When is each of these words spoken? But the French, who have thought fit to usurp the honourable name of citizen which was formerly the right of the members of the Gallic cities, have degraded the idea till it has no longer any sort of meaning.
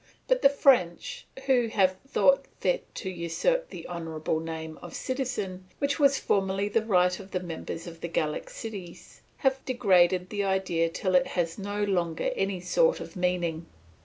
But 0.27 0.41
the 0.41 0.49
French, 0.49 1.27
who 1.45 1.67
have 1.67 1.95
thought 2.07 2.47
fit 2.59 2.95
to 2.95 3.09
usurp 3.11 3.69
the 3.69 3.87
honourable 3.87 4.39
name 4.39 4.79
of 4.81 4.95
citizen 4.95 5.67
which 5.77 5.99
was 5.99 6.17
formerly 6.17 6.67
the 6.69 6.83
right 6.83 7.19
of 7.19 7.29
the 7.29 7.39
members 7.39 7.85
of 7.85 8.01
the 8.01 8.07
Gallic 8.07 8.49
cities, 8.49 9.21
have 9.37 9.63
degraded 9.63 10.31
the 10.31 10.43
idea 10.43 10.89
till 10.89 11.13
it 11.13 11.27
has 11.27 11.59
no 11.59 11.83
longer 11.83 12.31
any 12.35 12.61
sort 12.61 12.99
of 12.99 13.15
meaning. 13.15 13.67